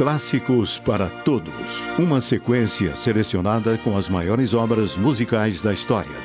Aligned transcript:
Clássicos 0.00 0.78
para 0.78 1.10
Todos. 1.10 1.52
Uma 1.98 2.22
sequência 2.22 2.96
selecionada 2.96 3.76
com 3.76 3.98
as 3.98 4.08
maiores 4.08 4.54
obras 4.54 4.96
musicais 4.96 5.60
da 5.60 5.74
história. 5.74 6.16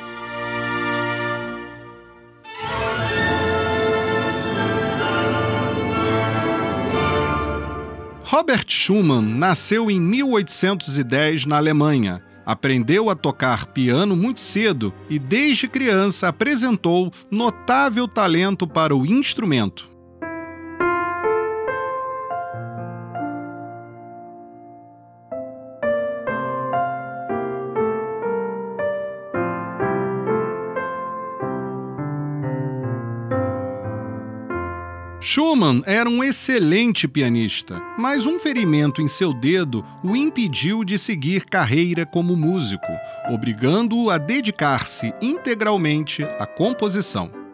Robert 8.24 8.64
Schumann 8.66 9.20
nasceu 9.20 9.90
em 9.90 10.00
1810 10.00 11.44
na 11.44 11.58
Alemanha. 11.58 12.22
Aprendeu 12.46 13.10
a 13.10 13.14
tocar 13.14 13.66
piano 13.66 14.16
muito 14.16 14.40
cedo 14.40 14.90
e, 15.10 15.18
desde 15.18 15.68
criança, 15.68 16.28
apresentou 16.28 17.12
notável 17.30 18.08
talento 18.08 18.66
para 18.66 18.96
o 18.96 19.04
instrumento. 19.04 19.95
Schumann 35.20 35.82
era 35.86 36.08
um 36.08 36.22
excelente 36.22 37.08
pianista, 37.08 37.82
mas 37.98 38.26
um 38.26 38.38
ferimento 38.38 39.00
em 39.00 39.08
seu 39.08 39.32
dedo 39.32 39.84
o 40.04 40.14
impediu 40.14 40.84
de 40.84 40.98
seguir 40.98 41.46
carreira 41.46 42.04
como 42.04 42.36
músico, 42.36 42.86
obrigando-o 43.30 44.10
a 44.10 44.18
dedicar-se 44.18 45.12
integralmente 45.20 46.22
à 46.38 46.46
composição. 46.46 47.45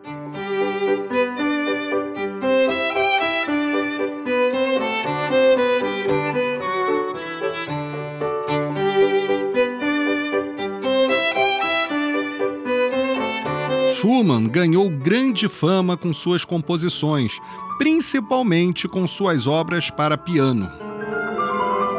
Schumann 14.02 14.48
ganhou 14.48 14.90
grande 14.90 15.48
fama 15.48 15.96
com 15.96 16.12
suas 16.12 16.44
composições, 16.44 17.38
principalmente 17.78 18.88
com 18.88 19.06
suas 19.06 19.46
obras 19.46 19.90
para 19.90 20.18
piano. 20.18 20.68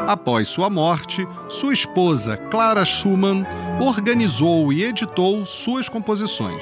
Após 0.05 0.49
sua 0.49 0.69
morte, 0.69 1.25
sua 1.47 1.73
esposa, 1.73 2.35
Clara 2.35 2.83
Schumann, 2.83 3.45
organizou 3.79 4.73
e 4.73 4.83
editou 4.83 5.45
suas 5.45 5.87
composições. 5.87 6.61